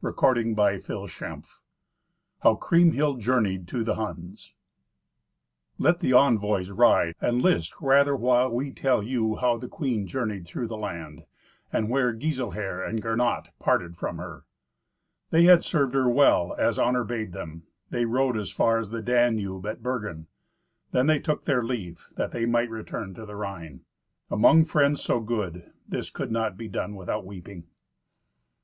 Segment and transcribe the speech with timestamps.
[0.00, 1.42] Twenty First Adventure
[2.42, 4.52] How Kriemhild Journeyed to the Huns
[5.78, 10.48] Let the envoys ride, and list rather while we tell you how the queen journeyed
[10.48, 11.26] through the land,
[11.72, 14.46] and where Giselher and Gernot parted from her.
[15.30, 17.62] They had served her well as honour bade them.
[17.90, 20.26] They rode as far as the Danube at Bergen;
[20.90, 23.82] then they took their leave, that they might return to the Rhine.
[24.28, 27.68] Among friends so good, this could not be done without weeping.